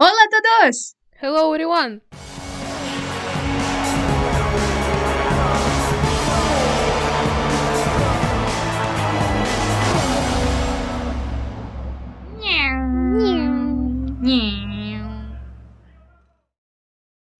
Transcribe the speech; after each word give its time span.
Hola 0.00 0.12
a 0.12 0.30
todos! 0.30 0.94
Hello 1.20 1.52
everyone! 1.52 2.00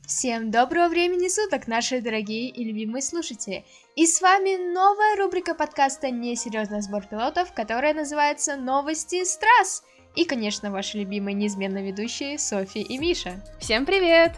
Всем 0.05 0.51
доброго 0.51 0.89
времени 0.89 1.29
суток, 1.29 1.69
наши 1.69 2.01
дорогие 2.01 2.49
и 2.49 2.65
любимые 2.65 3.03
слушатели! 3.03 3.65
И 3.95 4.05
с 4.05 4.21
вами 4.21 4.57
новая 4.75 5.15
рубрика 5.17 5.55
подкаста 5.55 6.11
«Несерьезный 6.11 6.83
сбор 6.83 7.07
пилотов», 7.07 7.53
которая 7.53 7.95
называется 7.95 8.57
«Новости 8.57 9.23
с 9.23 9.37
трасс». 9.37 9.85
И, 10.19 10.25
конечно, 10.25 10.73
ваши 10.73 10.99
любимые 10.99 11.33
неизменно 11.33 11.81
ведущие 11.81 12.41
Софи 12.41 12.81
и 12.81 12.99
Миша. 12.99 13.41
Всем 13.61 13.87
привет! 13.87 14.33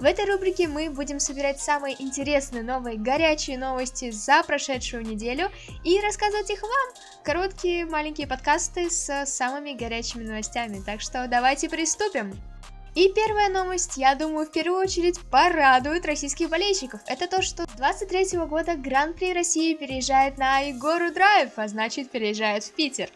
В 0.00 0.04
этой 0.04 0.24
рубрике 0.24 0.66
мы 0.66 0.90
будем 0.90 1.20
собирать 1.20 1.60
самые 1.60 1.94
интересные, 2.02 2.64
новые, 2.64 2.98
горячие 2.98 3.56
новости 3.56 4.10
за 4.10 4.42
прошедшую 4.42 5.06
неделю 5.06 5.48
и 5.84 6.00
рассказывать 6.00 6.50
их 6.50 6.60
вам. 6.62 6.88
Короткие, 7.22 7.86
маленькие 7.86 8.26
подкасты 8.26 8.90
с 8.90 9.24
самыми 9.24 9.74
горячими 9.74 10.24
новостями. 10.24 10.82
Так 10.84 11.00
что 11.00 11.28
давайте 11.28 11.68
приступим. 11.68 12.32
И 12.96 13.12
первая 13.14 13.50
новость, 13.50 13.98
я 13.98 14.16
думаю, 14.16 14.46
в 14.46 14.50
первую 14.50 14.80
очередь 14.80 15.20
порадует 15.30 16.06
российских 16.06 16.48
болельщиков. 16.48 17.02
Это 17.06 17.28
то, 17.28 17.40
что 17.40 17.66
23 17.76 18.36
года 18.46 18.74
Гран-при 18.74 19.32
России 19.32 19.74
переезжает 19.74 20.38
на 20.38 20.58
Егору 20.58 21.12
Драйв, 21.12 21.52
а 21.54 21.68
значит 21.68 22.10
переезжает 22.10 22.64
в 22.64 22.72
Питер. 22.72 23.10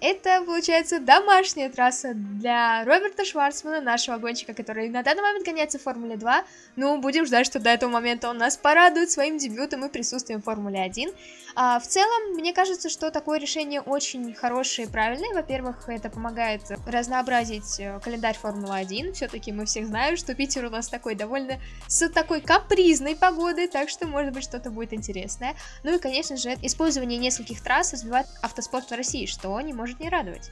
Это, 0.00 0.42
получается, 0.44 1.00
домашняя 1.00 1.70
трасса 1.70 2.12
для 2.14 2.84
Роберта 2.84 3.24
Шварцмана, 3.24 3.80
нашего 3.80 4.18
гонщика, 4.18 4.52
который 4.52 4.88
на 4.88 5.02
данный 5.02 5.22
момент 5.22 5.46
гоняется 5.46 5.78
в 5.78 5.82
Формуле 5.82 6.16
2. 6.16 6.44
Ну, 6.76 7.00
будем 7.00 7.24
ждать, 7.24 7.46
что 7.46 7.58
до 7.58 7.70
этого 7.70 7.90
момента 7.90 8.28
он 8.28 8.36
нас 8.36 8.56
порадует 8.56 9.10
своим 9.10 9.38
дебютом 9.38 9.84
и 9.84 9.88
присутствием 9.88 10.42
в 10.42 10.44
Формуле 10.44 10.80
1. 10.82 11.10
А, 11.56 11.78
в 11.78 11.86
целом, 11.86 12.34
мне 12.34 12.52
кажется, 12.52 12.90
что 12.90 13.10
такое 13.10 13.38
решение 13.38 13.80
очень 13.80 14.34
хорошее 14.34 14.88
и 14.88 14.90
правильное. 14.90 15.32
Во-первых, 15.32 15.88
это 15.88 16.10
помогает 16.10 16.62
разнообразить 16.86 17.78
э, 17.78 18.00
календарь 18.02 18.36
Формулы 18.36 18.74
1. 18.74 19.14
Все-таки 19.14 19.52
мы 19.52 19.64
всех 19.64 19.86
знаем, 19.86 20.16
что 20.16 20.34
Питер 20.34 20.64
у 20.64 20.70
нас 20.70 20.88
такой 20.88 21.14
довольно 21.14 21.60
с 21.86 22.08
такой 22.08 22.40
капризной 22.40 23.14
погодой, 23.14 23.68
так 23.68 23.88
что, 23.88 24.06
может 24.06 24.32
быть, 24.32 24.42
что-то 24.42 24.70
будет 24.70 24.92
интересное. 24.92 25.54
Ну 25.84 25.94
и, 25.94 25.98
конечно 25.98 26.36
же, 26.36 26.56
использование 26.62 27.18
нескольких 27.18 27.62
трасс 27.62 27.92
развивает 27.92 28.26
автоспорт 28.42 28.90
в 28.90 28.94
России, 28.94 29.26
что 29.26 29.58
не 29.60 29.72
может 29.72 29.83
не 29.92 30.08
радовать. 30.08 30.50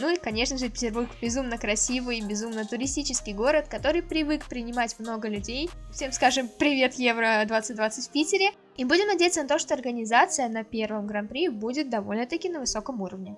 Ну 0.00 0.12
и, 0.12 0.16
конечно 0.16 0.58
же, 0.58 0.68
Петербург 0.68 1.08
безумно 1.22 1.56
красивый, 1.56 2.20
безумно 2.20 2.64
туристический 2.64 3.32
город, 3.32 3.66
который 3.68 4.02
привык 4.02 4.46
принимать 4.46 4.98
много 4.98 5.28
людей. 5.28 5.70
Всем 5.92 6.10
скажем 6.10 6.48
привет 6.58 6.94
Евро 6.94 7.44
2020 7.46 8.08
в 8.08 8.10
Питере. 8.10 8.50
И 8.76 8.84
будем 8.84 9.06
надеяться 9.06 9.42
на 9.42 9.48
то, 9.48 9.58
что 9.58 9.74
организация 9.74 10.48
на 10.48 10.64
первом 10.64 11.06
гран-при 11.06 11.48
будет 11.48 11.90
довольно-таки 11.90 12.48
на 12.48 12.58
высоком 12.58 13.00
уровне. 13.02 13.36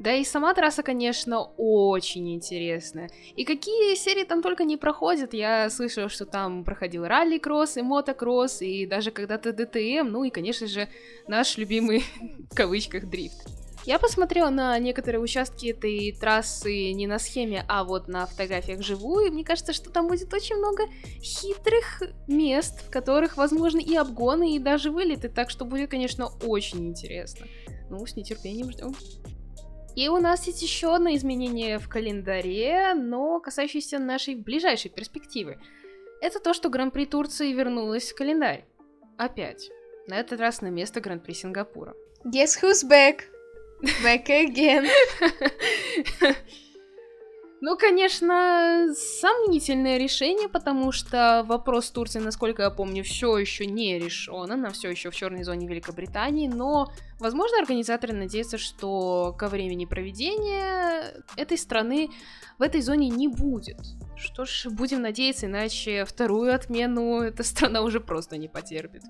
Да 0.00 0.12
и 0.12 0.24
сама 0.24 0.52
трасса, 0.52 0.82
конечно, 0.82 1.42
очень 1.56 2.34
интересная. 2.34 3.08
И 3.36 3.44
какие 3.44 3.94
серии 3.94 4.24
там 4.24 4.42
только 4.42 4.64
не 4.64 4.76
проходят. 4.76 5.32
Я 5.32 5.70
слышала, 5.70 6.08
что 6.08 6.26
там 6.26 6.64
проходил 6.64 7.06
ралли-кросс 7.06 7.76
и 7.76 7.82
мотокросс, 7.82 8.62
и 8.62 8.86
даже 8.86 9.12
когда-то 9.12 9.52
ДТМ, 9.52 10.08
ну 10.10 10.24
и, 10.24 10.30
конечно 10.30 10.66
же, 10.66 10.88
наш 11.28 11.56
любимый, 11.56 12.04
в 12.50 12.56
кавычках, 12.56 13.08
дрифт. 13.08 13.46
Я 13.86 13.98
посмотрела 13.98 14.48
на 14.48 14.78
некоторые 14.78 15.20
участки 15.20 15.66
этой 15.66 16.16
трассы 16.18 16.92
не 16.92 17.06
на 17.06 17.18
схеме, 17.18 17.66
а 17.68 17.84
вот 17.84 18.08
на 18.08 18.24
фотографиях 18.24 18.80
живую, 18.80 19.30
мне 19.30 19.44
кажется, 19.44 19.74
что 19.74 19.90
там 19.90 20.08
будет 20.08 20.32
очень 20.32 20.56
много 20.56 20.84
хитрых 21.20 22.02
мест, 22.26 22.80
в 22.80 22.90
которых, 22.90 23.36
возможно, 23.36 23.80
и 23.80 23.94
обгоны, 23.94 24.56
и 24.56 24.58
даже 24.58 24.90
вылеты, 24.90 25.28
так 25.28 25.50
что 25.50 25.66
будет, 25.66 25.90
конечно, 25.90 26.28
очень 26.44 26.86
интересно. 26.88 27.46
Ну, 27.90 28.06
с 28.06 28.16
нетерпением 28.16 28.70
ждем. 28.70 28.94
И 29.94 30.08
у 30.08 30.18
нас 30.18 30.46
есть 30.46 30.62
еще 30.62 30.94
одно 30.94 31.14
изменение 31.14 31.78
в 31.78 31.88
календаре, 31.88 32.94
но 32.94 33.38
касающееся 33.38 33.98
нашей 33.98 34.34
ближайшей 34.34 34.90
перспективы. 34.90 35.58
Это 36.22 36.40
то, 36.40 36.54
что 36.54 36.70
Гран-при 36.70 37.04
Турции 37.04 37.52
вернулась 37.52 38.10
в 38.10 38.16
календарь. 38.16 38.64
Опять. 39.18 39.68
На 40.08 40.18
этот 40.18 40.40
раз 40.40 40.62
на 40.62 40.68
место 40.68 41.02
Гран-при 41.02 41.34
Сингапура. 41.34 41.94
Guess 42.24 42.62
who's 42.62 42.82
back? 42.82 43.33
Back 44.02 44.28
again. 44.28 44.86
Ну, 47.66 47.78
конечно, 47.78 48.88
сомнительное 48.94 49.96
решение, 49.96 50.50
потому 50.50 50.92
что 50.92 51.46
вопрос 51.46 51.90
Турции, 51.90 52.18
насколько 52.18 52.60
я 52.60 52.68
помню, 52.68 53.02
все 53.02 53.38
еще 53.38 53.64
не 53.64 53.98
решен, 53.98 54.52
она 54.52 54.68
все 54.68 54.90
еще 54.90 55.10
в 55.10 55.16
черной 55.16 55.44
зоне 55.44 55.66
Великобритании, 55.66 56.46
но, 56.46 56.92
возможно, 57.18 57.56
организаторы 57.58 58.12
надеются, 58.12 58.58
что 58.58 59.34
ко 59.38 59.48
времени 59.48 59.86
проведения 59.86 61.14
этой 61.36 61.56
страны 61.56 62.10
в 62.58 62.62
этой 62.62 62.82
зоне 62.82 63.08
не 63.08 63.28
будет. 63.28 63.80
Что 64.14 64.44
ж, 64.44 64.66
будем 64.70 65.00
надеяться, 65.00 65.46
иначе 65.46 66.04
вторую 66.04 66.54
отмену 66.54 67.22
эта 67.22 67.42
страна 67.44 67.80
уже 67.80 67.98
просто 67.98 68.36
не 68.36 68.48
потерпит. 68.48 69.04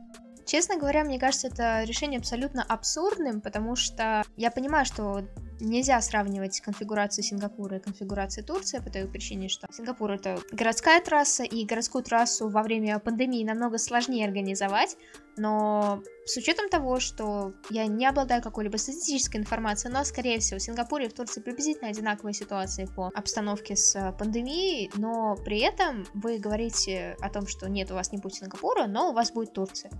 Честно 0.46 0.76
говоря, 0.76 1.04
мне 1.04 1.18
кажется, 1.18 1.48
это 1.48 1.84
решение 1.84 2.18
абсолютно 2.18 2.62
абсурдным, 2.62 3.40
потому 3.40 3.76
что 3.76 4.22
я 4.36 4.50
понимаю, 4.50 4.84
что 4.84 5.22
нельзя 5.60 6.00
сравнивать 6.00 6.60
конфигурацию 6.60 7.24
Сингапура 7.24 7.76
и 7.76 7.80
конфигурацию 7.80 8.44
Турции 8.44 8.78
по 8.78 8.90
той 8.90 9.06
причине, 9.06 9.48
что 9.48 9.66
Сингапур 9.72 10.12
это 10.12 10.38
городская 10.52 11.00
трасса, 11.00 11.44
и 11.44 11.64
городскую 11.64 12.04
трассу 12.04 12.48
во 12.48 12.62
время 12.62 12.98
пандемии 12.98 13.44
намного 13.44 13.78
сложнее 13.78 14.26
организовать, 14.26 14.96
но 15.36 16.02
с 16.26 16.36
учетом 16.36 16.68
того, 16.68 17.00
что 17.00 17.52
я 17.70 17.86
не 17.86 18.06
обладаю 18.06 18.42
какой-либо 18.42 18.76
статистической 18.76 19.40
информацией, 19.40 19.92
но, 19.92 20.04
скорее 20.04 20.38
всего, 20.38 20.58
в 20.58 20.62
Сингапуре 20.62 21.06
и 21.06 21.08
в 21.08 21.14
Турции 21.14 21.40
приблизительно 21.40 21.90
одинаковые 21.90 22.34
ситуации 22.34 22.86
по 22.86 23.10
обстановке 23.14 23.76
с 23.76 24.14
пандемией, 24.18 24.90
но 24.96 25.36
при 25.44 25.60
этом 25.60 26.06
вы 26.14 26.38
говорите 26.38 27.16
о 27.20 27.30
том, 27.30 27.46
что 27.46 27.68
нет, 27.68 27.90
у 27.90 27.94
вас 27.94 28.12
не 28.12 28.18
будет 28.18 28.34
Сингапура, 28.34 28.86
но 28.86 29.10
у 29.10 29.12
вас 29.12 29.32
будет 29.32 29.52
Турция 29.52 29.90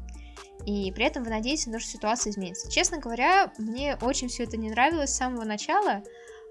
и 0.66 0.91
при 0.92 1.04
этом 1.04 1.25
вы 1.25 1.30
надеетесь 1.30 1.66
на 1.66 1.75
то, 1.75 1.78
что 1.80 1.91
ситуация 1.91 2.30
изменится. 2.30 2.70
Честно 2.70 2.98
говоря, 2.98 3.52
мне 3.58 3.97
очень 4.00 4.28
все 4.28 4.44
это 4.44 4.56
не 4.56 4.70
нравилось 4.70 5.10
с 5.10 5.16
самого 5.16 5.44
начала, 5.44 6.02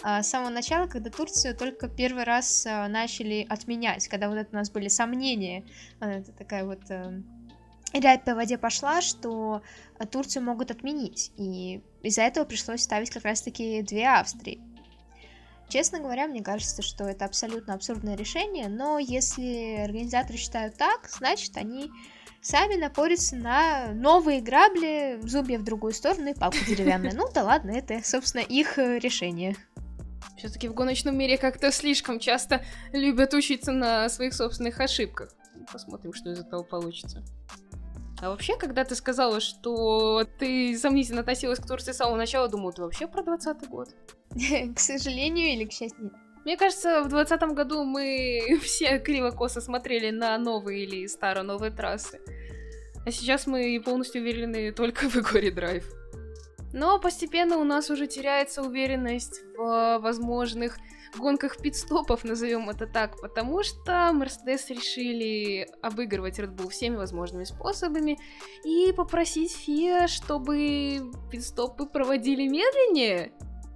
а, 0.03 0.21
с 0.21 0.29
самого 0.29 0.49
начала, 0.49 0.87
когда 0.87 1.09
Турцию 1.09 1.55
только 1.55 1.87
первый 1.87 2.23
раз 2.23 2.65
а, 2.65 2.87
начали 2.87 3.45
отменять, 3.49 4.07
когда 4.07 4.29
вот 4.29 4.37
это 4.37 4.49
у 4.51 4.55
нас 4.55 4.69
были 4.69 4.87
сомнения, 4.87 5.63
а, 5.99 6.11
это 6.11 6.31
такая 6.31 6.65
вот 6.65 6.81
рябь 7.93 8.23
по 8.25 8.33
воде 8.33 8.57
пошла, 8.57 9.01
что 9.01 9.61
Турцию 10.11 10.43
могут 10.43 10.71
отменить, 10.71 11.31
и 11.37 11.81
из-за 12.01 12.23
этого 12.23 12.43
пришлось 12.43 12.81
ставить 12.81 13.11
как 13.11 13.23
раз-таки 13.23 13.81
две 13.83 14.07
Австрии. 14.07 14.61
Честно 15.69 15.99
говоря, 15.99 16.27
мне 16.27 16.43
кажется, 16.43 16.81
что 16.81 17.05
это 17.05 17.25
абсолютно 17.25 17.73
абсурдное 17.73 18.15
решение, 18.15 18.67
но 18.67 18.99
если 18.99 19.77
организаторы 19.83 20.37
считают 20.37 20.75
так, 20.77 21.09
значит 21.09 21.55
они 21.57 21.89
сами 22.43 22.75
напорятся 22.75 23.35
на 23.35 23.93
новые 23.93 24.41
грабли, 24.41 25.19
зубья 25.23 25.57
в 25.57 25.63
другую 25.63 25.93
сторону 25.93 26.29
и 26.29 26.33
палка 26.33 26.57
деревянная. 26.67 27.13
Ну 27.13 27.27
да 27.33 27.43
ладно, 27.43 27.71
это, 27.71 28.01
собственно, 28.03 28.41
их 28.41 28.77
э, 28.77 28.99
решение. 28.99 29.55
Все-таки 30.37 30.67
в 30.67 30.73
гоночном 30.73 31.17
мире 31.17 31.37
как-то 31.37 31.71
слишком 31.71 32.19
часто 32.19 32.63
любят 32.91 33.33
учиться 33.33 33.71
на 33.71 34.09
своих 34.09 34.33
собственных 34.33 34.79
ошибках. 34.79 35.33
Посмотрим, 35.71 36.13
что 36.13 36.31
из 36.31 36.39
этого 36.39 36.63
получится. 36.63 37.23
А 38.21 38.29
вообще, 38.29 38.57
когда 38.57 38.83
ты 38.83 38.95
сказала, 38.95 39.39
что 39.39 40.25
ты 40.39 40.77
сомнительно 40.77 41.21
относилась 41.21 41.59
к 41.59 41.67
Турции 41.67 41.93
с 41.93 41.97
самого 41.97 42.17
начала, 42.17 42.47
думаю, 42.47 42.73
ты 42.73 42.81
вообще 42.81 43.07
про 43.07 43.23
20 43.23 43.67
год? 43.69 43.89
К 44.75 44.79
сожалению 44.79 45.47
или 45.53 45.65
к 45.65 45.71
счастью? 45.71 46.11
Мне 46.45 46.57
кажется, 46.57 47.03
в 47.03 47.09
2020 47.09 47.55
году 47.55 47.83
мы 47.83 48.59
все 48.63 48.99
криво-косо 48.99 49.61
смотрели 49.61 50.09
на 50.09 50.37
новые 50.37 50.83
или 50.83 51.07
старо-новые 51.07 51.71
трассы. 51.71 52.19
А 53.05 53.11
сейчас 53.11 53.47
мы 53.47 53.81
полностью 53.83 54.21
уверены 54.21 54.71
только 54.71 55.09
в 55.09 55.15
Егоре 55.15 55.51
Драйв. 55.51 55.83
Но 56.73 56.99
постепенно 56.99 57.57
у 57.57 57.63
нас 57.63 57.89
уже 57.91 58.07
теряется 58.07 58.63
уверенность 58.63 59.41
в 59.57 59.99
возможных 59.99 60.77
гонках 61.15 61.57
пидстопов, 61.57 62.23
назовем 62.23 62.69
это 62.69 62.87
так, 62.87 63.21
потому 63.21 63.61
что 63.61 64.11
Мерседес 64.13 64.69
решили 64.69 65.67
обыгрывать 65.83 66.39
Red 66.39 66.55
Bull 66.55 66.69
всеми 66.69 66.95
возможными 66.95 67.43
способами 67.43 68.17
и 68.63 68.91
попросить 68.93 69.55
FIA, 69.55 70.07
чтобы 70.07 71.11
пидстопы 71.31 71.85
проводили 71.85 72.47
медленнее. 72.47 73.33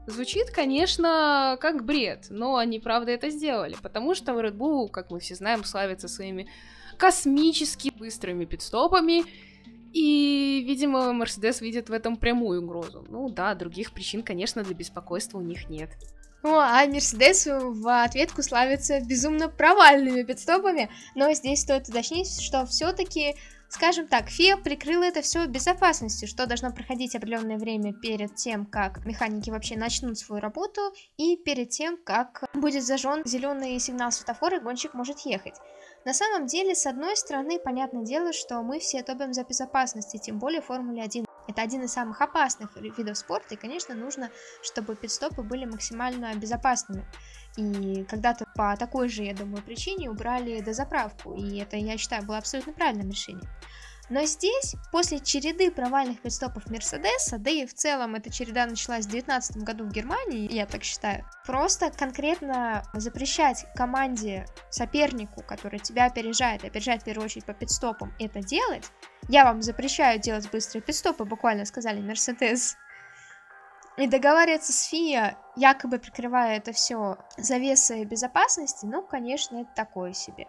Звучит, 0.08 0.50
конечно, 0.50 1.58
как 1.60 1.86
бред, 1.86 2.28
но 2.30 2.56
они 2.56 2.80
правда 2.80 3.12
это 3.12 3.30
сделали, 3.30 3.76
потому 3.84 4.16
что 4.16 4.32
Red 4.32 4.56
Bull, 4.56 4.88
как 4.88 5.12
мы 5.12 5.20
все 5.20 5.36
знаем, 5.36 5.64
славится 5.64 6.08
своими 6.08 6.50
космически 6.98 7.92
быстрыми 7.98 8.46
пидстопами, 8.46 9.24
и, 9.94 10.64
видимо, 10.68 11.14
Мерседес 11.14 11.62
видит 11.62 11.90
в 11.90 11.94
этом 11.94 12.18
прямую 12.18 12.62
угрозу. 12.62 13.06
Ну 13.10 13.30
да, 13.30 13.56
других 13.56 13.94
причин, 13.94 14.22
конечно, 14.22 14.64
для 14.64 14.76
беспокойства 14.76 15.38
у 15.38 15.42
них 15.42 15.70
нет. 15.70 15.90
О, 16.44 16.60
а 16.60 16.86
Мерседес 16.86 17.48
в 17.48 18.04
ответку 18.04 18.44
славится 18.44 19.00
безумно 19.02 19.50
провальными 19.50 20.24
пидстопами, 20.24 20.90
но 21.16 21.34
здесь 21.34 21.62
стоит 21.62 21.90
уточнить, 21.90 22.42
что 22.42 22.66
все-таки 22.66 23.36
Скажем 23.70 24.08
так, 24.08 24.30
ФИА 24.30 24.56
прикрыла 24.56 25.04
это 25.04 25.22
все 25.22 25.46
безопасностью, 25.46 26.28
что 26.28 26.46
должно 26.48 26.72
проходить 26.72 27.16
определенное 27.16 27.58
время 27.58 27.92
перед 27.92 28.34
тем, 28.36 28.66
как 28.66 29.06
механики 29.06 29.50
вообще 29.50 29.76
начнут 29.76 30.18
свою 30.18 30.42
работу, 30.42 30.80
и 31.18 31.36
перед 31.36 31.70
тем, 31.70 31.98
как 32.02 32.46
будет 32.54 32.86
зажжен 32.86 33.24
зеленый 33.26 33.78
сигнал 33.80 34.14
светофора, 34.14 34.58
и 34.58 34.62
гонщик 34.62 34.94
может 34.94 35.20
ехать. 35.20 35.56
На 36.06 36.14
самом 36.14 36.46
деле, 36.46 36.74
с 36.76 36.86
одной 36.86 37.18
стороны, 37.18 37.60
понятное 37.60 38.04
дело, 38.04 38.32
что 38.32 38.62
мы 38.62 38.80
все 38.80 39.04
топим 39.04 39.34
за 39.34 39.44
безопасность, 39.44 40.16
и 40.16 40.20
тем 40.20 40.40
более 40.40 40.62
Формуле 40.62 41.04
1. 41.04 41.26
Это 41.48 41.62
один 41.62 41.84
из 41.84 41.94
самых 41.94 42.22
опасных 42.22 42.76
видов 42.76 43.18
спорта, 43.18 43.56
и, 43.56 43.58
конечно, 43.58 43.96
нужно, 43.96 44.30
чтобы 44.62 44.96
пидстопы 44.96 45.44
были 45.44 45.66
максимально 45.66 46.34
безопасными. 46.36 47.06
И 47.58 48.04
когда-то 48.06 48.46
по 48.56 48.76
такой 48.78 49.10
же, 49.10 49.24
я 49.24 49.34
думаю, 49.34 49.64
причине 49.64 50.10
убрали 50.10 50.62
дозаправку, 50.62 51.34
и 51.36 51.58
это, 51.58 51.78
я 51.78 51.98
считаю, 51.98 52.24
было 52.26 52.38
абсолютно 52.38 52.74
правильным 52.74 53.10
решением. 53.10 53.50
Но 54.10 54.24
здесь, 54.24 54.76
после 54.92 55.20
череды 55.20 55.70
провальных 55.70 56.22
пидстопов 56.22 56.70
Мерседеса, 56.70 57.38
да 57.38 57.50
и 57.50 57.66
в 57.66 57.74
целом 57.74 58.16
эта 58.16 58.32
череда 58.32 58.66
началась 58.66 59.06
в 59.06 59.10
2019 59.10 59.58
году 59.58 59.84
в 59.84 59.92
Германии, 59.92 60.52
я 60.52 60.66
так 60.66 60.84
считаю, 60.84 61.26
просто 61.46 61.92
конкретно 61.92 62.84
запрещать 62.94 63.66
команде, 63.76 64.46
сопернику, 64.70 65.44
который 65.44 65.80
тебя 65.80 66.06
опережает, 66.06 66.64
опережает 66.64 67.02
в 67.02 67.06
первую 67.06 67.26
очередь 67.26 67.46
по 67.46 67.54
пидстопам, 67.54 68.14
это 68.18 68.40
делать, 68.40 68.86
я 69.28 69.44
вам 69.44 69.62
запрещаю 69.62 70.20
делать 70.20 70.50
быстрые 70.52 70.82
пидстопы, 70.82 71.26
буквально 71.26 71.66
сказали 71.66 72.00
Мерседес, 72.00 72.78
и 73.98 74.08
договариваться 74.08 74.72
с 74.72 74.86
ФИА, 74.86 75.36
якобы 75.56 75.98
прикрывая 75.98 76.58
это 76.58 76.72
все 76.72 77.18
завесой 77.38 78.06
безопасности, 78.06 78.86
ну, 78.86 79.02
конечно, 79.02 79.58
это 79.58 79.72
такое 79.76 80.14
себе. 80.14 80.48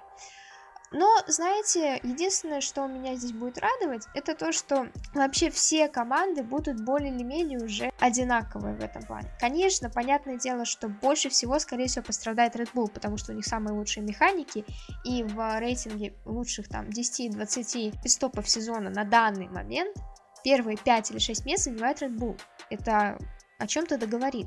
Но, 0.90 1.19
знаете, 1.26 2.00
единственное, 2.02 2.61
что 2.61 2.87
меня 2.87 3.14
здесь 3.14 3.32
будет 3.32 3.58
радовать, 3.58 4.06
это 4.14 4.35
то, 4.35 4.52
что 4.52 4.88
вообще 5.12 5.50
все 5.50 5.88
команды 5.88 6.43
будут 6.43 6.82
более 6.82 7.14
или 7.14 7.23
менее 7.23 7.58
уже 7.58 7.93
одинаковые 8.00 8.75
в 8.75 8.82
этом 8.82 9.02
плане. 9.02 9.29
Конечно, 9.38 9.90
понятное 9.90 10.38
дело, 10.38 10.64
что 10.64 10.88
больше 10.88 11.29
всего, 11.29 11.58
скорее 11.58 11.88
всего, 11.88 12.05
пострадает 12.05 12.56
Red 12.56 12.70
Bull, 12.73 12.90
потому 12.90 13.19
что 13.19 13.32
у 13.32 13.35
них 13.35 13.44
самые 13.44 13.75
лучшие 13.75 14.05
механики, 14.05 14.64
и 15.05 15.25
в 15.25 15.58
рейтинге 15.58 16.14
лучших 16.25 16.69
там 16.69 16.87
10-20 16.87 18.02
пистопов 18.02 18.49
сезона 18.49 18.88
на 18.88 19.05
данный 19.05 19.49
момент 19.49 19.94
первые 20.43 20.79
5 20.79 21.11
или 21.11 21.19
6 21.19 21.44
мест 21.44 21.64
занимает 21.64 22.00
Red 22.00 22.17
Bull. 22.17 22.40
Это 22.70 23.19
о 23.58 23.67
чем-то 23.67 23.99
договорит. 23.99 24.46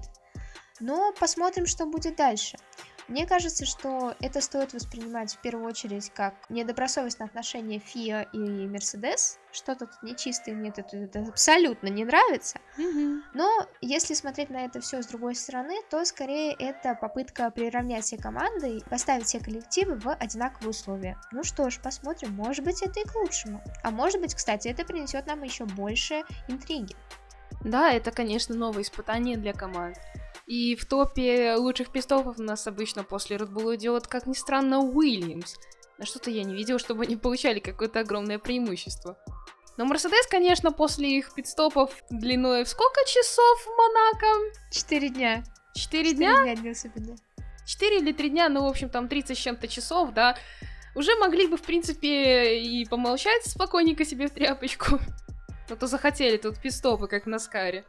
Но 0.79 1.13
посмотрим, 1.19 1.67
что 1.67 1.85
будет 1.85 2.15
дальше. 2.15 2.57
Мне 3.07 3.27
кажется, 3.27 3.65
что 3.65 4.15
это 4.19 4.41
стоит 4.41 4.73
воспринимать 4.73 5.33
в 5.33 5.41
первую 5.41 5.67
очередь 5.67 6.11
как 6.13 6.33
недобросовестное 6.49 7.27
отношение 7.27 7.79
ФИА 7.79 8.27
и 8.33 8.37
Мерседес. 8.37 9.39
Что-то 9.51 9.85
тут 9.87 10.01
нечистое, 10.03 10.55
мне 10.55 10.69
это, 10.69 10.81
это 10.95 11.19
абсолютно 11.19 11.87
не 11.87 12.05
нравится. 12.05 12.59
Mm-hmm. 12.77 13.21
Но 13.33 13.67
если 13.81 14.13
смотреть 14.13 14.49
на 14.49 14.65
это 14.65 14.79
все 14.79 15.01
с 15.01 15.07
другой 15.07 15.35
стороны, 15.35 15.75
то 15.89 16.03
скорее 16.05 16.53
это 16.53 16.95
попытка 16.95 17.51
приравнять 17.51 18.05
все 18.05 18.17
команды 18.17 18.77
и 18.77 18.83
поставить 18.85 19.25
все 19.25 19.39
коллективы 19.39 19.95
в 19.95 20.13
одинаковые 20.13 20.69
условия. 20.69 21.17
Ну 21.31 21.43
что 21.43 21.69
ж, 21.69 21.79
посмотрим, 21.81 22.33
может 22.33 22.63
быть 22.63 22.81
это 22.81 22.99
и 23.01 23.03
к 23.03 23.13
лучшему. 23.15 23.61
А 23.83 23.91
может 23.91 24.21
быть, 24.21 24.35
кстати, 24.35 24.69
это 24.69 24.85
принесет 24.85 25.27
нам 25.27 25.43
еще 25.43 25.65
больше 25.65 26.23
интриги. 26.47 26.95
Да, 27.63 27.91
это, 27.91 28.11
конечно, 28.11 28.55
новое 28.55 28.83
испытание 28.83 29.37
для 29.37 29.53
команд. 29.53 29.97
И 30.47 30.75
в 30.75 30.85
топе 30.85 31.55
лучших 31.55 31.91
пистопов 31.91 32.39
у 32.39 32.43
нас 32.43 32.67
обычно 32.67 33.03
после 33.03 33.37
Red 33.37 33.51
Bull 33.51 33.75
идет, 33.75 34.07
как 34.07 34.27
ни 34.27 34.33
странно, 34.33 34.79
Уильямс. 34.79 35.55
Но 35.97 36.05
что-то 36.05 36.31
я 36.31 36.43
не 36.43 36.55
видел, 36.55 36.79
чтобы 36.79 37.03
они 37.03 37.15
получали 37.15 37.59
какое-то 37.59 37.99
огромное 37.99 38.39
преимущество. 38.39 39.17
Но 39.77 39.85
Мерседес, 39.85 40.27
конечно, 40.27 40.71
после 40.71 41.17
их 41.17 41.33
пидстопов 41.33 42.03
длиной 42.09 42.65
в 42.65 42.69
сколько 42.69 42.99
часов 43.05 43.59
в 43.59 43.67
Монако? 43.77 44.53
Четыре 44.71 45.09
дня. 45.09 45.43
Четыре 45.73 46.13
дня? 46.13 46.43
дня 46.43 46.55
длился 46.55 46.91
Четыре 47.65 47.99
или 47.99 48.11
три 48.11 48.29
дня, 48.29 48.49
ну, 48.49 48.63
в 48.63 48.67
общем, 48.67 48.89
там 48.89 49.07
30 49.07 49.37
с 49.37 49.41
чем-то 49.41 49.67
часов, 49.67 50.11
да. 50.11 50.35
Уже 50.93 51.15
могли 51.15 51.47
бы, 51.47 51.55
в 51.55 51.61
принципе, 51.61 52.59
и 52.59 52.85
помолчать 52.85 53.45
спокойненько 53.45 54.03
себе 54.03 54.27
в 54.27 54.31
тряпочку. 54.31 54.99
А 55.69 55.75
то 55.77 55.87
захотели 55.87 56.35
тут 56.35 56.59
пистопы, 56.59 57.07
как 57.07 57.25
на 57.25 57.39
Скаре. 57.39 57.85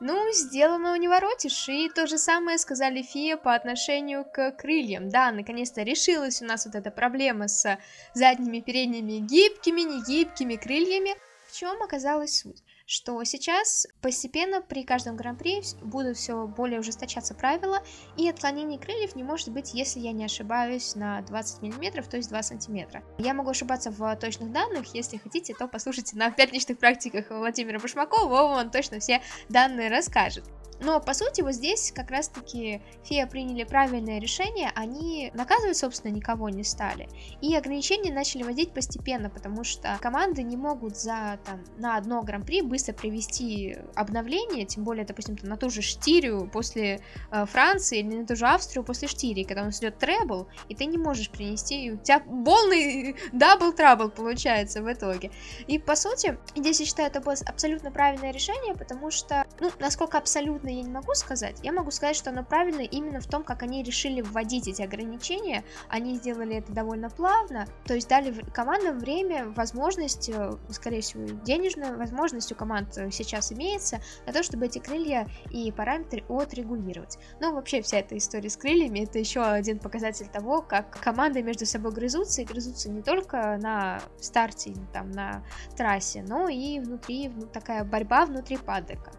Ну, 0.00 0.32
сделано 0.32 0.98
не 0.98 1.08
воротишь, 1.08 1.68
и 1.68 1.88
то 1.88 2.06
же 2.06 2.18
самое 2.18 2.58
сказали 2.58 3.02
Фия 3.02 3.36
по 3.36 3.54
отношению 3.54 4.24
к 4.24 4.50
крыльям. 4.52 5.08
Да, 5.08 5.30
наконец-то 5.30 5.82
решилась 5.82 6.42
у 6.42 6.44
нас 6.44 6.66
вот 6.66 6.74
эта 6.74 6.90
проблема 6.90 7.46
с 7.46 7.78
задними 8.12 8.60
передними 8.60 9.18
гибкими, 9.18 9.82
негибкими 9.82 10.56
крыльями. 10.56 11.14
В 11.48 11.56
чем 11.56 11.80
оказалась 11.80 12.40
суть? 12.40 12.63
Что 12.86 13.22
сейчас 13.24 13.86
постепенно 14.00 14.60
при 14.60 14.84
каждом 14.84 15.16
гран-при 15.16 15.62
будут 15.82 16.16
все 16.16 16.46
более 16.46 16.80
ужесточаться 16.80 17.34
правила, 17.34 17.82
и 18.16 18.28
отклонение 18.28 18.78
крыльев 18.78 19.16
не 19.16 19.22
может 19.22 19.48
быть, 19.50 19.74
если 19.74 20.00
я 20.00 20.12
не 20.12 20.24
ошибаюсь, 20.24 20.94
на 20.94 21.22
20 21.22 21.62
мм, 21.62 22.02
то 22.02 22.16
есть 22.16 22.28
2 22.28 22.42
сантиметра. 22.42 23.02
Я 23.18 23.34
могу 23.34 23.50
ошибаться 23.50 23.90
в 23.90 24.16
точных 24.16 24.52
данных, 24.52 24.94
если 24.94 25.16
хотите, 25.16 25.54
то 25.54 25.68
послушайте 25.68 26.16
на 26.16 26.30
пятничных 26.30 26.78
практиках 26.78 27.30
Владимира 27.30 27.78
Башмакова, 27.78 28.42
он 28.42 28.70
точно 28.70 29.00
все 29.00 29.22
данные 29.48 29.90
расскажет. 29.90 30.44
Но, 30.84 31.00
по 31.00 31.14
сути, 31.14 31.40
вот 31.40 31.52
здесь 31.52 31.92
как 31.92 32.10
раз-таки 32.10 32.82
ФИА 33.04 33.26
приняли 33.26 33.64
правильное 33.64 34.18
решение, 34.18 34.70
они 34.74 35.30
наказывать, 35.34 35.78
собственно, 35.78 36.12
никого 36.12 36.50
не 36.50 36.62
стали. 36.62 37.08
И 37.40 37.56
ограничения 37.56 38.12
начали 38.12 38.42
вводить 38.42 38.72
постепенно, 38.72 39.30
потому 39.30 39.64
что 39.64 39.96
команды 40.02 40.42
не 40.42 40.58
могут 40.58 40.98
за, 40.98 41.38
там, 41.46 41.64
на 41.78 41.96
одно 41.96 42.20
гран-при 42.22 42.60
быстро 42.60 42.92
привести 42.92 43.78
обновление, 43.94 44.66
тем 44.66 44.84
более, 44.84 45.06
допустим, 45.06 45.38
там, 45.38 45.48
на 45.48 45.56
ту 45.56 45.70
же 45.70 45.80
Штирию 45.80 46.50
после 46.52 47.00
э, 47.30 47.46
Франции 47.46 48.00
или 48.00 48.16
на 48.16 48.26
ту 48.26 48.36
же 48.36 48.46
Австрию 48.46 48.84
после 48.84 49.08
Штирии, 49.08 49.44
когда 49.44 49.62
у 49.62 49.66
нас 49.66 49.78
идет 49.78 49.98
triple, 49.98 50.48
и 50.68 50.74
ты 50.74 50.84
не 50.84 50.98
можешь 50.98 51.30
принести, 51.30 51.86
и 51.86 51.90
у 51.92 51.96
тебя 51.96 52.20
полный 52.20 53.16
double 53.32 53.68
trouble 53.68 54.10
получается 54.10 54.82
в 54.82 54.92
итоге. 54.92 55.30
И, 55.66 55.78
по 55.78 55.96
сути, 55.96 56.38
здесь 56.54 56.80
я 56.80 56.86
считаю, 56.86 57.08
это 57.08 57.22
было 57.22 57.34
абсолютно 57.46 57.90
правильное 57.90 58.32
решение, 58.32 58.74
потому 58.74 59.10
что, 59.10 59.46
ну, 59.60 59.70
насколько 59.78 60.18
абсолютно 60.18 60.73
я 60.76 60.82
не 60.82 60.90
могу 60.90 61.14
сказать. 61.14 61.56
Я 61.62 61.72
могу 61.72 61.90
сказать, 61.90 62.16
что 62.16 62.30
оно 62.30 62.44
правильно 62.44 62.80
именно 62.82 63.20
в 63.20 63.26
том, 63.26 63.44
как 63.44 63.62
они 63.62 63.82
решили 63.82 64.20
вводить 64.20 64.68
эти 64.68 64.82
ограничения. 64.82 65.64
Они 65.88 66.16
сделали 66.16 66.56
это 66.56 66.72
довольно 66.72 67.10
плавно, 67.10 67.66
то 67.84 67.94
есть 67.94 68.08
дали 68.08 68.32
командам 68.52 68.98
время, 68.98 69.48
возможность, 69.50 70.28
э, 70.28 70.52
скорее 70.70 71.00
всего, 71.00 71.24
денежную 71.44 71.96
возможность 71.96 72.50
у 72.52 72.54
команд 72.54 72.96
э, 72.96 73.10
сейчас 73.10 73.52
имеется 73.52 74.00
на 74.26 74.32
то, 74.32 74.42
чтобы 74.42 74.66
эти 74.66 74.78
крылья 74.78 75.26
и 75.50 75.70
параметры 75.72 76.24
отрегулировать. 76.28 77.18
Ну, 77.40 77.54
вообще, 77.54 77.82
вся 77.82 77.98
эта 77.98 78.16
история 78.16 78.50
с 78.50 78.56
крыльями 78.56 79.00
это 79.00 79.18
еще 79.18 79.42
один 79.42 79.78
показатель 79.78 80.28
того, 80.28 80.62
как 80.62 80.90
команды 81.00 81.42
между 81.42 81.66
собой 81.66 81.92
грызутся, 81.92 82.42
и 82.42 82.44
грызутся 82.44 82.90
не 82.90 83.02
только 83.02 83.58
на 83.60 84.00
старте, 84.20 84.74
там, 84.92 85.10
на 85.10 85.44
трассе, 85.76 86.24
но 86.26 86.48
и 86.48 86.80
внутри, 86.80 87.28
ну, 87.28 87.46
такая 87.46 87.84
борьба 87.84 88.26
внутри 88.26 88.56
падека 88.56 89.12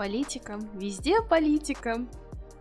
политика, 0.00 0.58
везде 0.72 1.20
политика. 1.20 2.06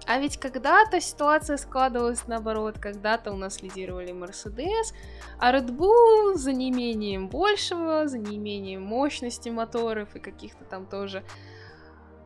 А 0.05 0.19
ведь 0.19 0.37
когда-то 0.37 0.99
ситуация 0.99 1.55
складывалась 1.55 2.27
наоборот, 2.27 2.79
когда-то 2.79 3.31
у 3.31 3.37
нас 3.37 3.61
лидировали 3.61 4.11
Мерседес, 4.11 4.93
а 5.39 5.53
Red 5.53 5.69
Bull 5.69 6.35
за 6.35 6.51
неимением 6.51 7.29
большего, 7.29 8.09
за 8.09 8.17
неимением 8.17 8.81
мощности 8.81 9.47
моторов 9.47 10.17
и 10.17 10.19
каких-то 10.19 10.65
там 10.65 10.85
тоже 10.85 11.23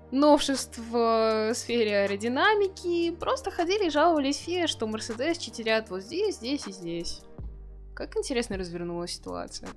новшеств 0.10 0.80
в 0.80 1.54
сфере 1.54 2.06
аэродинамики, 2.06 3.12
просто 3.12 3.52
ходили 3.52 3.86
и 3.86 3.92
жаловались 3.92 4.38
Фе, 4.38 4.66
что 4.66 4.88
Мерседес 4.88 5.38
читерят 5.38 5.92
вот 5.92 6.02
здесь, 6.02 6.38
здесь 6.38 6.66
и 6.66 6.72
здесь. 6.72 7.22
Как 7.94 8.18
интересно 8.18 8.58
развернулась 8.58 9.12
ситуация. 9.12 9.70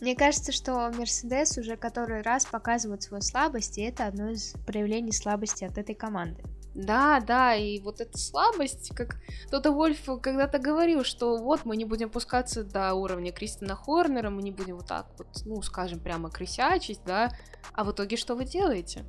Мне 0.00 0.14
кажется, 0.14 0.52
что 0.52 0.90
Мерседес 0.92 1.58
уже 1.58 1.76
который 1.76 2.22
раз 2.22 2.46
показывает 2.46 3.02
свою 3.02 3.20
слабость, 3.20 3.78
и 3.78 3.82
это 3.82 4.06
одно 4.06 4.30
из 4.30 4.54
проявлений 4.66 5.12
слабости 5.12 5.64
от 5.64 5.76
этой 5.76 5.94
команды. 5.94 6.42
Да, 6.74 7.18
да, 7.18 7.56
и 7.56 7.80
вот 7.80 8.00
эта 8.00 8.16
слабость, 8.16 8.94
как 8.94 9.16
Тота 9.50 9.72
Вольф 9.72 9.98
когда-то 10.22 10.60
говорил, 10.60 11.02
что 11.02 11.36
вот 11.36 11.64
мы 11.64 11.76
не 11.76 11.84
будем 11.84 12.08
пускаться 12.08 12.62
до 12.62 12.94
уровня 12.94 13.32
Кристина 13.32 13.74
Хорнера, 13.74 14.30
мы 14.30 14.42
не 14.42 14.52
будем 14.52 14.76
вот 14.76 14.86
так 14.86 15.06
вот, 15.18 15.26
ну, 15.44 15.60
скажем, 15.62 15.98
прямо 15.98 16.30
крысячить, 16.30 17.00
да, 17.04 17.32
а 17.72 17.82
в 17.82 17.90
итоге 17.90 18.16
что 18.16 18.36
вы 18.36 18.44
делаете? 18.44 19.04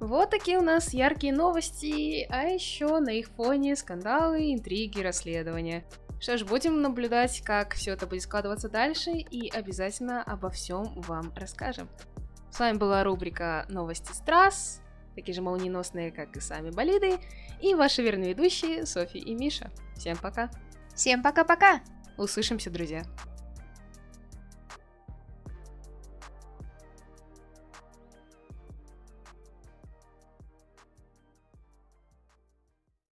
Вот 0.00 0.30
такие 0.30 0.58
у 0.58 0.62
нас 0.62 0.92
яркие 0.94 1.32
новости, 1.32 2.26
а 2.30 2.44
еще 2.44 2.98
на 2.98 3.10
их 3.10 3.28
фоне 3.28 3.76
скандалы, 3.76 4.52
интриги, 4.52 5.00
расследования. 5.00 5.84
Что 6.20 6.36
ж, 6.36 6.44
будем 6.44 6.82
наблюдать, 6.82 7.40
как 7.40 7.74
все 7.74 7.92
это 7.92 8.06
будет 8.06 8.22
складываться 8.22 8.68
дальше, 8.68 9.12
и 9.12 9.48
обязательно 9.48 10.22
обо 10.22 10.50
всем 10.50 11.00
вам 11.00 11.32
расскажем. 11.34 11.88
С 12.50 12.60
вами 12.60 12.76
была 12.76 13.02
рубрика 13.04 13.64
Новости 13.70 14.12
с 14.12 14.18
трасс. 14.18 14.82
такие 15.14 15.34
же 15.34 15.40
молниеносные, 15.42 16.12
как 16.12 16.36
и 16.36 16.40
сами 16.40 16.70
болиды, 16.70 17.18
и 17.60 17.74
ваши 17.74 18.02
верные 18.02 18.30
ведущие 18.30 18.86
Софи 18.86 19.18
и 19.18 19.34
Миша. 19.34 19.70
Всем 19.96 20.16
пока! 20.18 20.50
Всем 20.94 21.22
пока-пока! 21.22 21.80
Услышимся, 22.18 22.70
друзья! 22.70 23.02